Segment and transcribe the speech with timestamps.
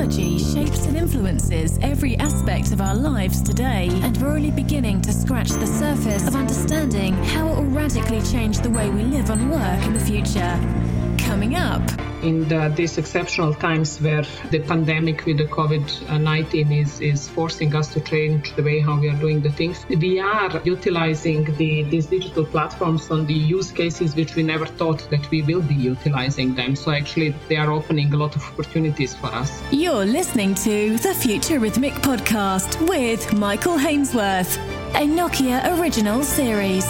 [0.00, 5.12] technology shapes and influences every aspect of our lives today, and we're only beginning to
[5.12, 9.50] scratch the surface of understanding how it will radically change the way we live and
[9.50, 11.09] work in the future.
[11.30, 11.80] Coming up,
[12.22, 17.92] in the, these exceptional times where the pandemic with the COVID-19 is, is forcing us
[17.94, 19.86] to change the way how we are doing the things.
[19.88, 25.08] We are utilizing the, these digital platforms on the use cases which we never thought
[25.10, 26.74] that we will be utilizing them.
[26.74, 29.62] So actually they are opening a lot of opportunities for us.
[29.70, 34.56] You're listening to the Futurithmic podcast with Michael Hainsworth,
[34.96, 36.84] a Nokia original series.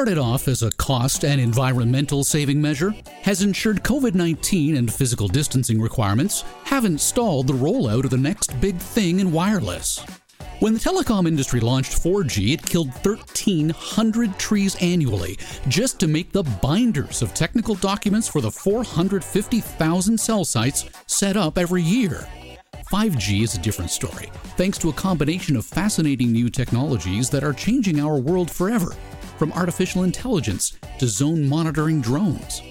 [0.00, 5.28] Started off as a cost and environmental saving measure, has ensured COVID 19 and physical
[5.28, 10.02] distancing requirements haven't stalled the rollout of the next big thing in wireless.
[10.60, 15.36] When the telecom industry launched 4G, it killed 1,300 trees annually
[15.68, 21.58] just to make the binders of technical documents for the 450,000 cell sites set up
[21.58, 22.26] every year.
[22.90, 27.52] 5G is a different story, thanks to a combination of fascinating new technologies that are
[27.52, 28.96] changing our world forever
[29.38, 32.62] from artificial intelligence to zone monitoring drones.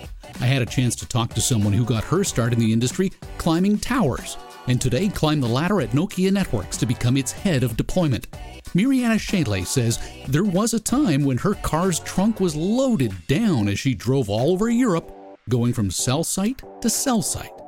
[0.41, 3.13] I had a chance to talk to someone who got her start in the industry
[3.37, 4.35] climbing towers,
[4.67, 8.29] and today climbed the ladder at Nokia Networks to become its head of deployment.
[8.75, 13.79] Mirjana Scheele says there was a time when her car's trunk was loaded down as
[13.79, 15.13] she drove all over Europe,
[15.47, 17.58] going from cell site to cell site.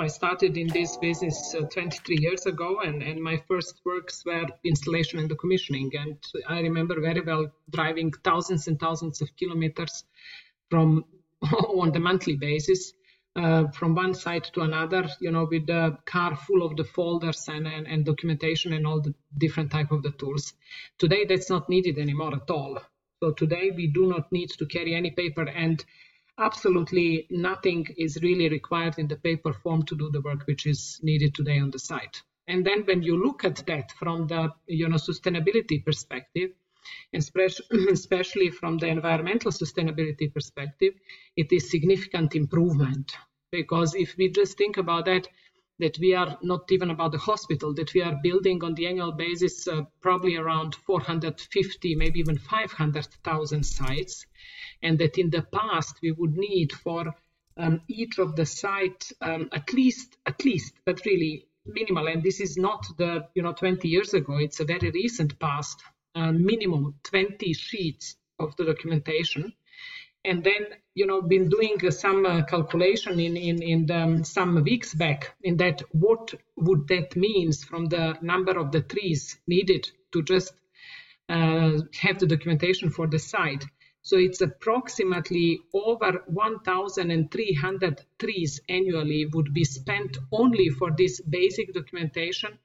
[0.00, 4.46] I started in this business uh, 23 years ago, and, and my first works were
[4.64, 5.90] installation and the commissioning.
[5.98, 6.16] And
[6.48, 10.04] I remember very well driving thousands and thousands of kilometers
[10.70, 11.04] from
[11.42, 12.92] on the monthly basis
[13.36, 17.46] uh, from one site to another, you know, with the car full of the folders
[17.48, 20.52] and, and, and documentation and all the different type of the tools.
[20.98, 22.78] Today, that's not needed anymore at all.
[23.22, 25.84] So today, we do not need to carry any paper and
[26.40, 30.98] absolutely nothing is really required in the paper form to do the work which is
[31.02, 32.22] needed today on the site.
[32.48, 36.50] And then when you look at that from the you know sustainability perspective,
[37.14, 40.94] especially from the environmental sustainability perspective,
[41.36, 43.12] it is significant improvement.
[43.52, 45.28] Because if we just think about that,
[45.80, 49.12] that we are not even about the hospital, that we are building on the annual
[49.12, 54.26] basis uh, probably around 450, maybe even 500,000 sites.
[54.82, 57.14] And that in the past we would need for
[57.56, 62.06] um, each of the sites um, at least at least but really minimal.
[62.06, 64.36] And this is not the you know 20 years ago.
[64.38, 65.82] It's a very recent past
[66.14, 69.52] uh, minimum 20 sheets of the documentation
[70.24, 74.62] and then you know been doing some uh, calculation in in, in the, um, some
[74.62, 79.90] weeks back in that what would that means from the number of the trees needed
[80.12, 80.52] to just
[81.30, 83.64] uh, have the documentation for the site.
[84.02, 92.58] So it's approximately over 1,300 trees annually would be spent only for this basic documentation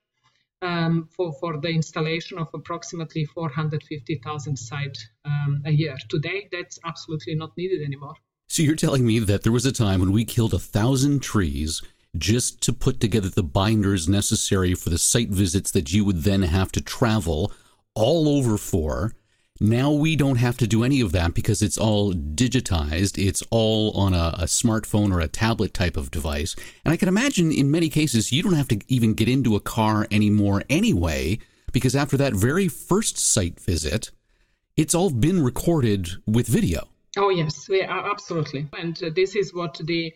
[0.62, 5.96] um, for, for the installation of approximately 450,000 sites um, a year.
[6.10, 8.16] Today, that's absolutely not needed anymore.
[8.48, 11.82] So you're telling me that there was a time when we killed a thousand trees
[12.18, 16.44] just to put together the binders necessary for the site visits that you would then
[16.44, 17.52] have to travel
[17.94, 19.14] all over for
[19.60, 23.18] now we don't have to do any of that because it's all digitized.
[23.18, 26.56] It's all on a, a, smartphone or a tablet type of device.
[26.84, 29.62] And I can imagine in many cases you don't have to even get into a
[29.62, 31.40] car anymore anyway,
[31.72, 34.12] because after that very first site visit,
[34.76, 36.90] it's all been recorded with video.
[37.18, 38.68] Oh, yes, absolutely.
[38.78, 40.14] And uh, this is what the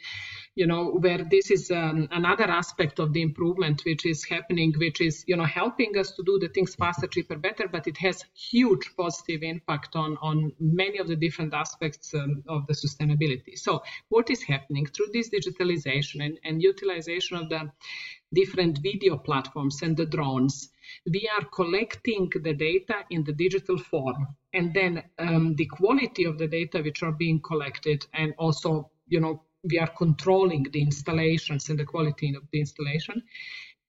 [0.60, 5.00] you know, where this is um, another aspect of the improvement which is happening, which
[5.00, 8.26] is, you know, helping us to do the things faster, cheaper, better, but it has
[8.34, 13.58] huge positive impact on, on many of the different aspects um, of the sustainability.
[13.58, 17.72] So what is happening through this digitalization and, and utilization of the
[18.34, 20.72] different video platforms and the drones,
[21.10, 26.38] we are collecting the data in the digital form and then um, the quality of
[26.38, 31.70] the data which are being collected and also you know we are controlling the installations
[31.70, 33.22] and the quality of the installation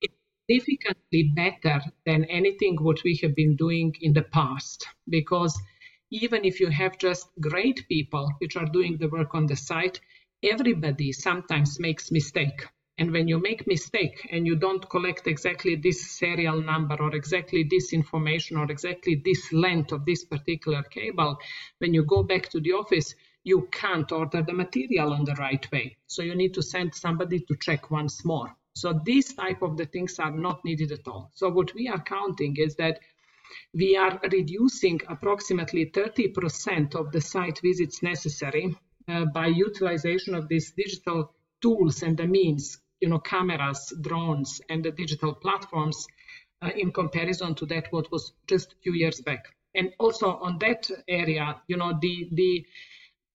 [0.00, 0.14] it's
[0.48, 4.86] significantly better than anything what we have been doing in the past.
[5.08, 5.58] Because
[6.10, 10.00] even if you have just great people which are doing the work on the site
[10.42, 12.66] everybody sometimes makes mistake.
[12.98, 17.66] And when you make mistake and you don't collect exactly this serial number or exactly
[17.70, 21.38] this information or exactly this length of this particular cable
[21.78, 23.14] when you go back to the office
[23.44, 25.96] you can't order the material on the right way.
[26.06, 28.54] So you need to send somebody to check once more.
[28.74, 31.30] So these type of the things are not needed at all.
[31.34, 33.00] So what we are counting is that
[33.74, 38.76] we are reducing approximately 30% of the site visits necessary
[39.08, 44.84] uh, by utilization of these digital tools and the means, you know, cameras, drones, and
[44.84, 46.06] the digital platforms
[46.62, 49.46] uh, in comparison to that what was just a few years back.
[49.74, 52.64] And also on that area, you know, the the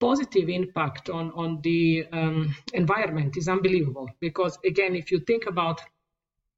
[0.08, 1.82] positive impact on on the
[2.20, 5.82] um, environment is unbelievable because again, if you think about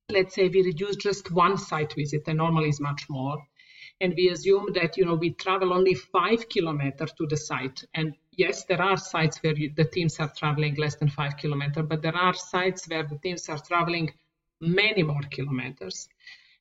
[0.10, 3.38] let's say we reduce just one site visit and normally is much more.
[4.00, 7.84] And we assume that you know we travel only five kilometers to the site.
[7.94, 11.86] And yes there are sites where you, the teams are traveling less than five kilometers
[11.90, 14.14] but there are sites where the teams are traveling
[14.62, 16.08] many more kilometers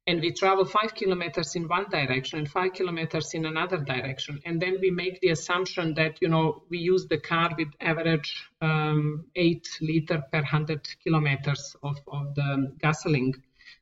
[0.07, 4.61] and we travel five kilometers in one direction and five kilometers in another direction and
[4.61, 9.25] then we make the assumption that you know we use the car with average um,
[9.35, 13.33] eight liter per 100 kilometers of, of the gasoline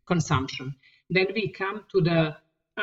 [0.07, 0.75] consumption
[1.11, 2.37] then we come to the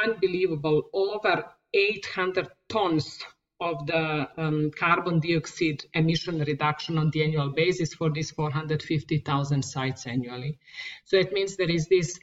[0.04, 3.24] unbelievable over 800 tons
[3.60, 10.08] of the um, carbon dioxide emission reduction on the annual basis for these 450,000 sites
[10.08, 10.58] annually.
[11.06, 12.20] So it means there is this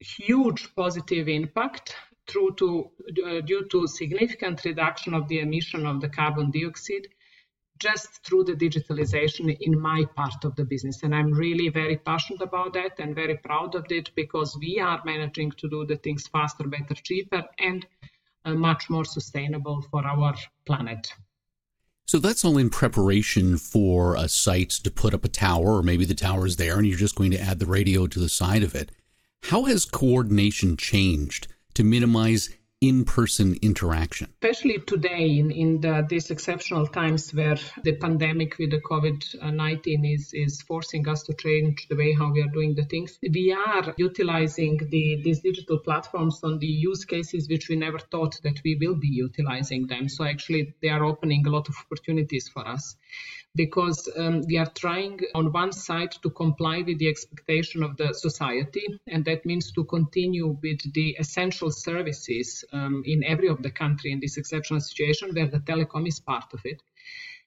[0.00, 1.96] huge positive impact
[2.26, 2.90] through to,
[3.26, 7.08] uh, due to significant reduction of the emission of the carbon dioxide
[7.78, 11.02] just through the digitalization in my part of the business.
[11.02, 15.00] And I'm really very passionate about that and very proud of it because we are
[15.04, 17.86] managing to do the things faster, better, cheaper, and
[18.44, 20.34] uh, much more sustainable for our
[20.66, 21.12] planet.
[22.06, 26.06] So that's all in preparation for a site to put up a tower, or maybe
[26.06, 28.62] the tower is there and you're just going to add the radio to the side
[28.62, 28.90] of it.
[29.44, 32.50] How has coordination changed to minimize
[32.80, 34.28] in-person interaction?
[34.42, 40.30] Especially today in, in the, these exceptional times where the pandemic with the covid-19 is,
[40.32, 43.94] is forcing us to change the way how we are doing the things we are
[43.96, 48.76] utilizing the, these digital platforms on the use cases which we never thought that we
[48.80, 50.08] will be utilizing them.
[50.08, 52.96] So actually they are opening a lot of opportunities for us
[53.54, 58.12] because um, we are trying on one side to comply with the expectation of the
[58.12, 63.70] society, and that means to continue with the essential services um, in every of the
[63.70, 66.82] country in this exceptional situation where the telecom is part of it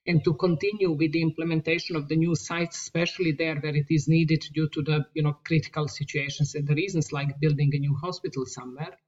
[0.06, 4.08] and to continue with the implementation of the new sites, especially there where it is
[4.08, 7.94] needed due to the you know critical situations and the reasons like building a new
[7.94, 8.98] hospital somewhere.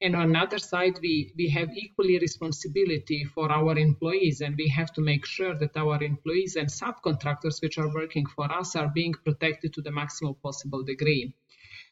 [0.00, 4.92] And on another side, we, we have equally responsibility for our employees, and we have
[4.92, 9.14] to make sure that our employees and subcontractors which are working for us are being
[9.24, 11.34] protected to the maximum possible degree.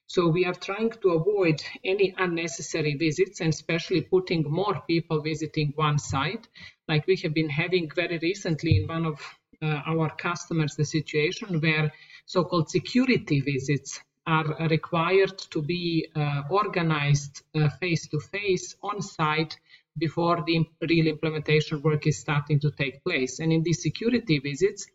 [0.07, 5.73] So we are trying to avoid any unnecessary visits and especially putting more people visiting
[5.77, 6.47] one site,
[6.89, 9.21] like we have been having very recently in one of
[9.63, 11.91] uh, our customers, the situation where
[12.27, 17.43] so-called security visits are required to be uh, organized
[17.81, 19.59] face to face on site
[19.99, 23.39] before the real implementation work is starting to take place.
[23.39, 24.87] And in these security visits,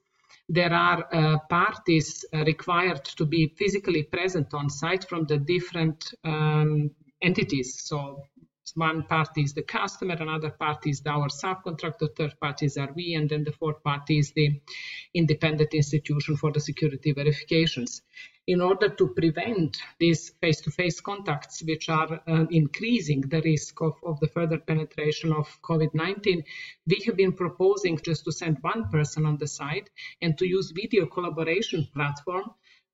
[0.49, 6.11] there are uh, parties uh, required to be physically present on site from the different
[6.23, 6.89] um,
[7.21, 7.81] entities.
[7.83, 8.23] So
[8.75, 13.29] one party is the customer, another party is our subcontractor, third parties are we, and
[13.29, 14.59] then the fourth party is the
[15.13, 18.01] independent institution for the security verifications.
[18.47, 24.19] In order to prevent these face-to-face contacts, which are uh, increasing the risk of, of
[24.19, 26.43] the further penetration of COVID-19,
[26.87, 29.89] we have been proposing just to send one person on the site
[30.21, 32.45] and to use video collaboration platform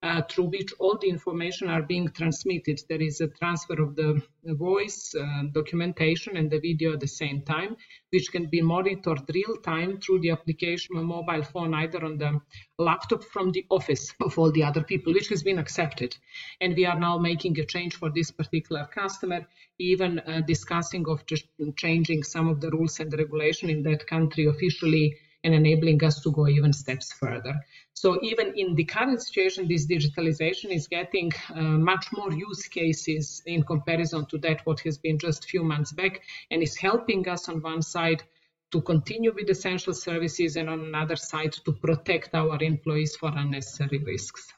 [0.03, 2.79] uh, through which all the information are being transmitted.
[2.87, 7.41] There is a transfer of the voice, uh, documentation, and the video at the same
[7.41, 7.75] time,
[8.11, 12.39] which can be monitored real time through the application on mobile phone, either on the
[12.77, 16.15] laptop from the office of all the other people, which has been accepted.
[16.61, 19.47] And we are now making a change for this particular customer,
[19.79, 21.45] even uh, discussing of just
[21.77, 26.19] changing some of the rules and the regulation in that country officially and enabling us
[26.23, 27.55] to go even steps further.
[27.93, 33.41] So even in the current situation, this digitalization is getting uh, much more use cases
[33.45, 37.29] in comparison to that what has been just a few months back, and is helping
[37.29, 38.23] us on one side
[38.71, 43.99] to continue with essential services, and on another side to protect our employees for unnecessary
[43.99, 44.51] risks.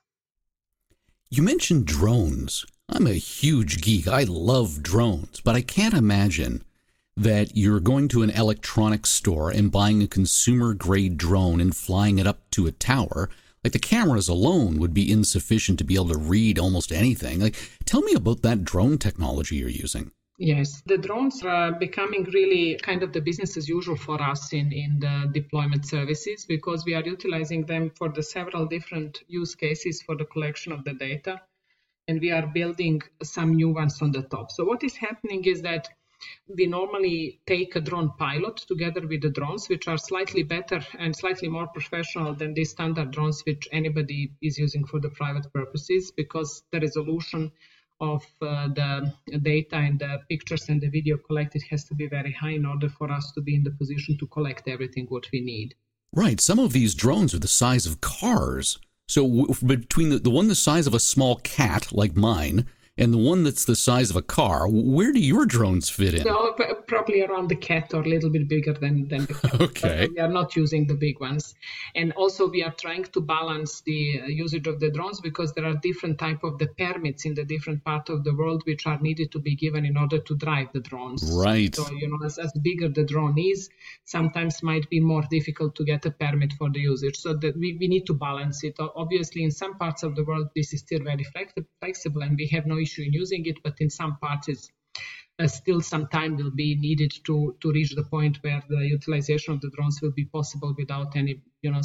[1.30, 2.66] You mentioned drones.
[2.88, 4.08] I'm a huge geek.
[4.08, 6.64] I love drones, but I can't imagine
[7.18, 12.20] that you're going to an electronics store and buying a consumer grade drone and flying
[12.20, 13.28] it up to a tower.
[13.64, 17.40] Like the cameras alone would be insufficient to be able to read almost anything.
[17.40, 17.56] Like,
[17.86, 20.12] tell me about that drone technology you're using.
[20.38, 24.72] Yes, the drones are becoming really kind of the business as usual for us in,
[24.72, 30.04] in the deployment services because we are utilizing them for the several different use cases
[30.04, 31.42] for the collection of the data.
[32.08, 34.52] And we are building some new ones on the top.
[34.52, 35.90] So, what is happening is that
[36.48, 41.16] we normally take a drone pilot together with the drones, which are slightly better and
[41.16, 46.12] slightly more professional than the standard drones which anybody is using for the private purposes
[46.16, 47.52] because the resolution
[48.00, 52.32] of uh, the data and the pictures and the video collected has to be very
[52.32, 55.42] high in order for us to be in the position to collect everything what we
[55.42, 55.74] need.
[56.14, 56.40] Right.
[56.40, 58.80] Some of these drones are the size of cars.
[59.08, 62.68] So w- between the, the one the size of a small cat like mine
[62.98, 66.24] and the one that's the size of a car, where do your drones fit in?
[66.24, 66.56] So
[66.88, 69.62] probably around the cat or a little bit bigger than, than the cat.
[69.62, 70.08] okay.
[70.08, 71.54] we are not using the big ones.
[71.96, 75.66] And also we are trying to balance the uh, usage of the drones because there
[75.66, 79.00] are different type of the permits in the different part of the world which are
[79.00, 81.30] needed to be given in order to drive the drones.
[81.32, 81.76] Right.
[81.76, 83.70] So, you know, as, as bigger the drone is,
[84.06, 87.18] sometimes might be more difficult to get a permit for the usage.
[87.18, 88.78] So that we, we need to balance it.
[88.80, 91.26] Obviously, in some parts of the world, this is still very
[91.80, 94.50] flexible and we have no issue in using it, but in some parts,
[95.40, 99.54] uh, still some time will be needed to, to reach the point where the utilization
[99.54, 101.82] of the drones will be possible without any you know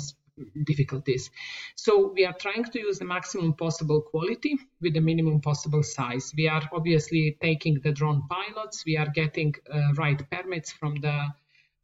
[0.65, 1.31] difficulties.
[1.77, 6.33] So we are trying to use the maximum possible quality with the minimum possible size.
[6.37, 8.85] We are obviously taking the drone pilots.
[8.87, 11.29] We are getting uh, right permits from the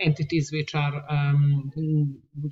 [0.00, 1.72] entities which are um,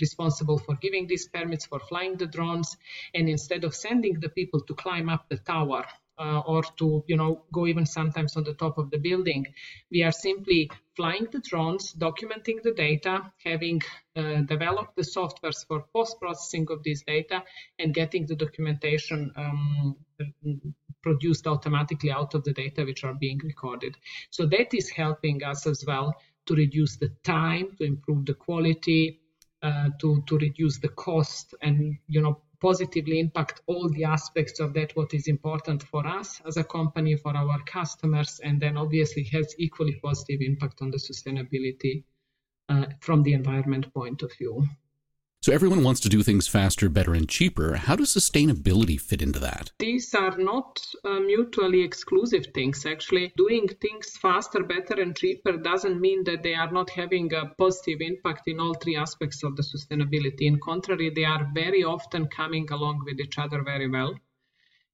[0.01, 2.77] responsible for giving these permits for flying the drones.
[3.15, 5.85] And instead of sending the people to climb up the tower
[6.19, 9.47] uh, or to you know go even sometimes on the top of the building.
[9.91, 13.83] We are simply flying the drones documenting the data having
[14.17, 17.43] uh, developed the softwares for post processing of this data
[17.79, 19.97] and getting the documentation um,
[21.03, 23.97] produced automatically out of the data which are being recorded.
[24.31, 26.15] So that is helping us as well
[26.47, 29.21] to reduce the time to improve the quality
[29.63, 34.73] uh, to to reduce the cost and you know positively impact all the aspects of
[34.75, 39.25] that what is important for us as a company for our customers and then obviously
[39.25, 42.05] has equally positive impact on the sustainability
[42.69, 44.67] uh, from the environment point of view
[45.47, 47.77] so everyone wants to do things faster, better, and cheaper.
[47.77, 49.71] How does sustainability fit into that?
[49.79, 52.85] These are not uh, mutually exclusive things.
[52.85, 57.47] Actually, doing things faster, better, and cheaper doesn't mean that they are not having a
[57.59, 60.49] positive impact in all three aspects of the sustainability.
[60.49, 64.17] In contrary, they are very often coming along with each other very well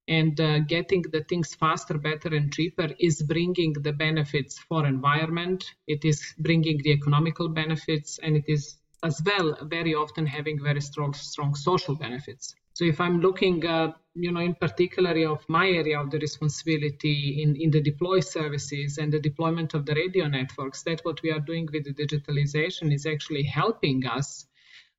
[0.06, 5.64] and uh, getting the things faster better and cheaper is bringing the benefits for environment
[5.86, 10.80] it is bringing the economical benefits and it is as well very often having very
[10.80, 12.54] strong strong social benefits.
[12.74, 17.42] So if i'm looking uh, you know in particular of my area of the responsibility
[17.42, 21.30] in, in the deploy services and the deployment of the radio networks that what we
[21.30, 24.46] are doing with the digitalization is actually helping us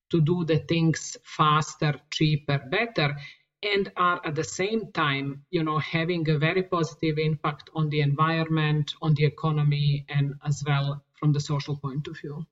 [0.10, 3.16] to do the things faster cheaper better
[3.64, 8.02] and are at the same time you know having a very positive impact on the
[8.02, 12.46] environment on the economy and as well from the social point of view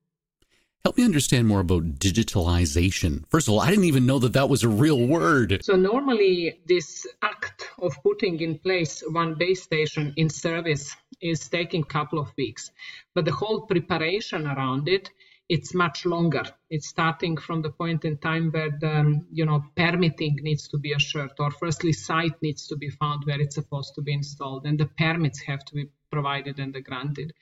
[0.84, 3.24] Help me understand more about digitalization.
[3.30, 5.64] First of all, I didn't even know that that was a real word.
[5.64, 11.84] So, normally, this act of putting in place one base station in service is taking
[11.84, 12.72] a couple of weeks.
[13.14, 15.12] But the whole preparation around it,
[15.50, 16.46] it's much longer.
[16.72, 20.80] It's starting from the point in time where the, um, you know, permitting needs to
[20.80, 24.66] be assured, or firstly, site needs to be found where it's supposed to be installed,
[24.66, 27.34] and the permits have to be provided and granted.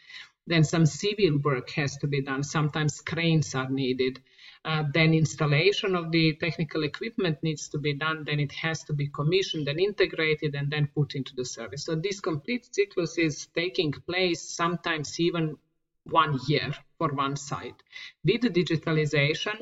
[0.47, 2.43] Then some civil work has to be done.
[2.43, 4.19] Sometimes cranes are needed.
[4.65, 8.23] Uh, then installation of the technical equipment needs to be done.
[8.25, 11.85] Then it has to be commissioned and integrated and then put into the service.
[11.85, 15.57] So this complete cyclus is taking place sometimes even
[16.03, 17.81] one year for one site.
[18.23, 19.55] With the digitalization,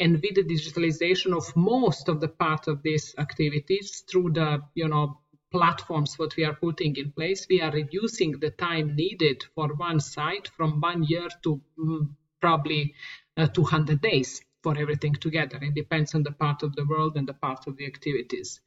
[0.00, 4.88] and with the digitalization of most of the part of these activities through the you
[4.88, 5.20] know
[5.54, 10.00] platforms what we are putting in place, we are reducing the time needed for one
[10.00, 12.08] site from one year to mm,
[12.40, 12.92] probably
[13.36, 15.58] uh, 200 days for everything together.
[15.62, 18.60] It depends on the part of the world and the part of the activities.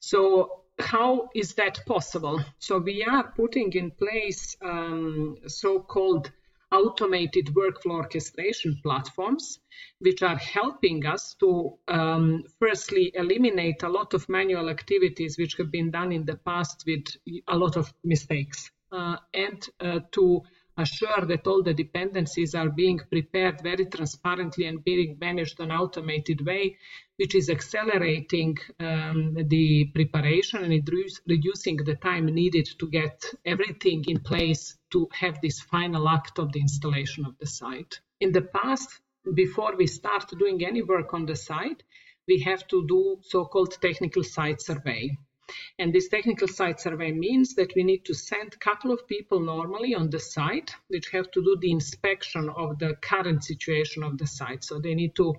[0.00, 2.40] So how is that possible?
[2.58, 6.32] So we are putting in place um, so-called
[6.74, 9.60] automated workflow orchestration platforms,
[10.00, 15.70] which are helping us to um, firstly eliminate a lot of manual activities which have
[15.70, 17.06] been done in the past with
[17.48, 20.42] a lot of mistakes, uh, and uh, to
[20.76, 25.76] assure that all the dependencies are being prepared very transparently and being managed in an
[25.76, 26.76] automated way,
[27.16, 30.90] which is accelerating um, the preparation and
[31.26, 36.52] reducing the time needed to get everything in place to have this final act of
[36.52, 38.00] the installation of the site.
[38.20, 39.00] In the past,
[39.32, 41.82] before we start doing any work on the site,
[42.26, 45.16] we have to do so-called technical site survey.
[45.78, 49.40] And this technical site survey means that we need to send a couple of people
[49.40, 54.18] normally on the site, which have to do the inspection of the current situation of
[54.18, 54.64] the site.
[54.64, 55.34] So they need to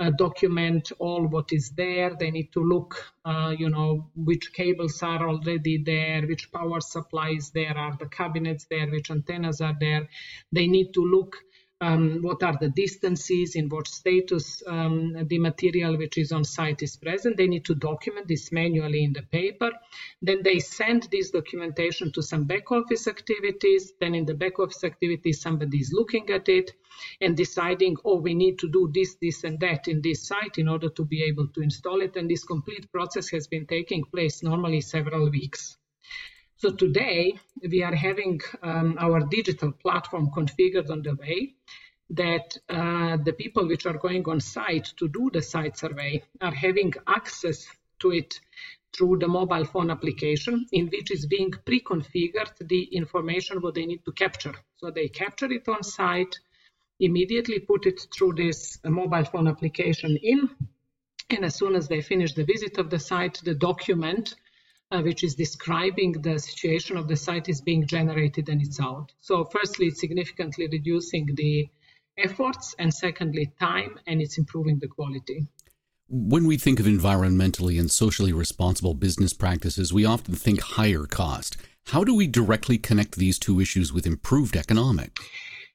[0.00, 2.16] uh, document all what is there.
[2.18, 7.50] They need to look, uh, you know, which cables are already there, which power supplies
[7.54, 10.08] there, are the cabinets there, which antennas are there.
[10.50, 11.36] They need to look
[11.82, 16.80] um, what are the distances, in what status um, the material which is on site
[16.80, 17.36] is present.
[17.36, 19.70] They need to document this manually in the paper.
[20.22, 23.94] Then they send this documentation to some back office activities.
[24.00, 26.70] Then in the back office activities, somebody is looking at it
[27.20, 30.68] and deciding, oh, we need to do this, this, and that in this site in
[30.68, 32.14] order to be able to install it.
[32.14, 35.76] And this complete process has been taking place normally several weeks.
[36.62, 41.54] So today we are having um, our digital platform configured on the way
[42.10, 46.54] that uh, the people which are going on site to do the site survey are
[46.54, 47.66] having access
[47.98, 48.38] to it
[48.92, 54.04] through the mobile phone application in which is being pre-configured the information what they need
[54.04, 54.54] to capture.
[54.76, 56.38] So they capture it on site,
[57.00, 60.48] immediately put it through this uh, mobile phone application in,
[61.28, 64.36] and as soon as they finish the visit of the site, the document
[65.00, 69.12] which is describing the situation of the site is being generated and it's out.
[69.20, 71.68] So firstly, it's significantly reducing the
[72.18, 75.46] efforts and secondly, time and it's improving the quality.
[76.08, 81.56] When we think of environmentally and socially responsible business practices, we often think higher cost.
[81.86, 85.24] How do we directly connect these two issues with improved economics?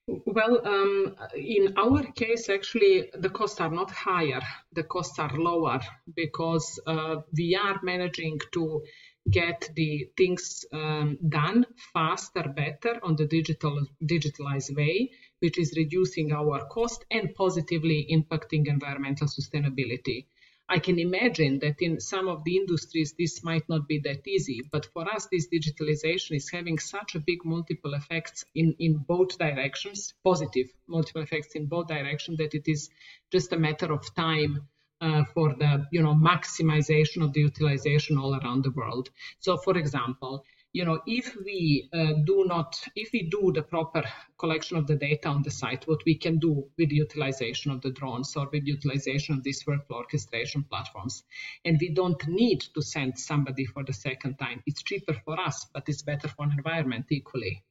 [0.07, 4.39] Well, um, in our case, actually, the costs are not higher,
[4.71, 5.81] the costs are lower
[6.15, 8.83] because uh, we are managing to
[9.29, 16.31] get the things um, done faster, better on the digital digitalized way, which is reducing
[16.31, 20.25] our cost and positively impacting environmental sustainability.
[20.69, 24.62] I can imagine that in some of the industries this might not be that easy,
[24.69, 29.38] but for us this digitalization is having such a big multiple effects in, in both
[29.38, 32.89] directions, positive multiple effects in both directions that it is
[33.32, 34.67] just a matter of time
[35.01, 39.10] uh, for the you know maximization of the utilization all around the world.
[39.39, 44.03] So, for example, you know if we uh, do not if we do the proper
[44.38, 47.81] collection of the data on the site, what we can do with the utilization of
[47.81, 51.23] the drones or with utilization of these workflow orchestration platforms,
[51.65, 54.63] and we don't need to send somebody for the second time.
[54.65, 57.63] It's cheaper for us, but it's better for environment equally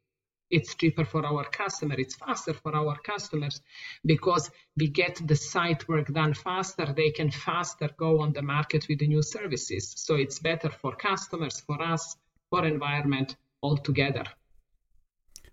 [0.51, 3.61] it's cheaper for our customer it's faster for our customers
[4.05, 8.87] because we get the site work done faster they can faster go on the market
[8.89, 9.93] with the new services.
[9.97, 12.17] So it's better for customers for us
[12.51, 14.25] for environment altogether.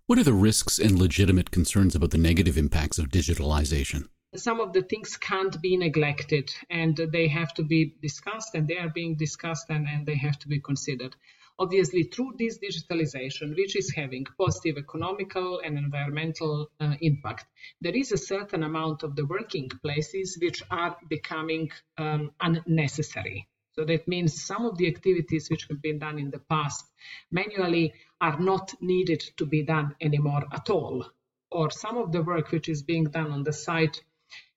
[0.05, 4.09] What are the risks and legitimate concerns about the negative impacts of digitalization?
[4.35, 8.77] Some of the things can't be neglected and they have to be discussed and they
[8.77, 11.15] are being discussed and, and they have to be considered
[11.59, 17.45] obviously through this digitalization, which is having positive economical and environmental uh, impact,
[17.81, 23.47] there is a certain amount of the working places which are becoming um, unnecessary.
[23.73, 26.85] So that means some of the activities which have been done in the past
[27.31, 31.05] manually are not needed to be done anymore at all.
[31.49, 34.03] Or some of the work which is being done on the site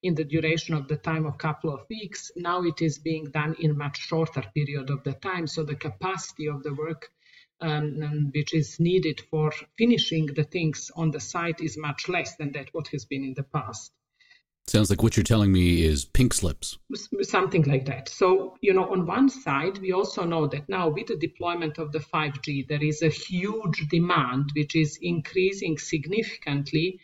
[0.03, 2.31] in the duration of the time of couple of weeks.
[2.37, 5.47] Now it is being done in much shorter period of the time.
[5.47, 7.11] So the capacity of the work
[7.61, 12.53] um, which is needed for finishing the things on the site is much less than
[12.53, 13.93] that what has been in the past.
[14.69, 16.77] Sounds like what you're telling me is pink slips.
[17.23, 18.09] Something like that.
[18.09, 21.93] So, you know, on one side, we also know that now with the deployment of
[21.93, 26.99] the 5G, there is a huge demand which is increasing significantly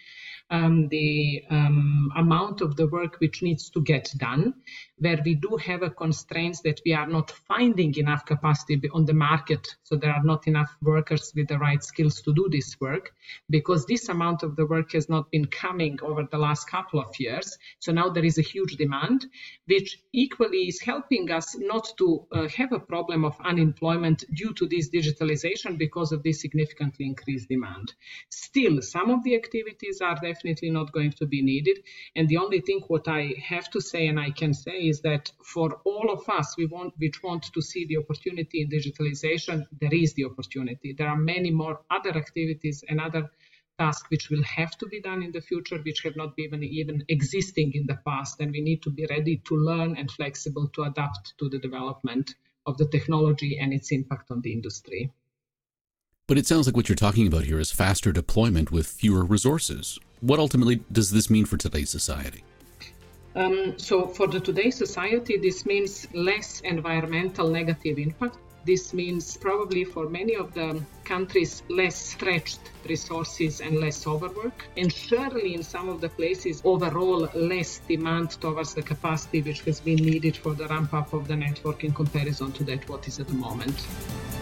[0.53, 4.55] um, the um, amount of the work which needs to get done,
[5.03, 9.12] where we do have a constraints that we are not finding enough capacity on the
[9.15, 13.12] market, so there are not enough workers with the right skills to do this work,
[13.51, 17.09] because this amount of the work has not been coming over the last couple of
[17.19, 17.59] years.
[17.81, 19.27] So now there is a huge demand,
[19.67, 24.67] which equally is helping us not to uh, have a problem of unemployment due to
[24.69, 27.93] this digitalization because of this significantly increased demand.
[28.31, 31.79] Still, some of the activities are definitely not going to be needed.
[32.15, 35.24] And the only thing what I have to say and I can say is that
[35.55, 39.96] for all of us we want which want to see the opportunity in digitalization, there
[40.05, 40.88] is the opportunity.
[40.98, 43.24] There are many more other activities and other
[43.78, 47.05] tasks which will have to be done in the future, which have not been even
[47.09, 48.40] existing in the past.
[48.40, 52.35] And we need to be ready to learn and flexible to adapt to the development
[52.66, 55.11] of the technology and its impact on the industry.
[56.28, 59.98] But it sounds like what you're talking about here is faster deployment with fewer resources.
[60.20, 62.44] What ultimately does this mean for today's society?
[63.35, 69.85] Um, so, for the today's society, this means less environmental negative impact this means probably
[69.85, 75.88] for many of the countries less stretched resources and less overwork, and surely in some
[75.88, 80.68] of the places overall less demand towards the capacity which has been needed for the
[80.68, 83.85] ramp up of the network in comparison to that what is at the moment.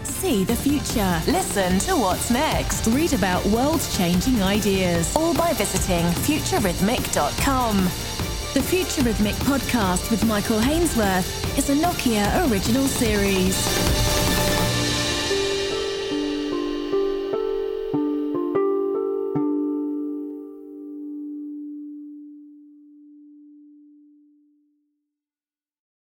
[0.03, 1.21] See the future.
[1.25, 2.85] Listen to what's next.
[2.87, 8.30] Read about world changing ideas, all by visiting futurithmic.com.
[8.53, 14.00] The Futurithmic podcast with Michael Hainsworth is a Nokia original series.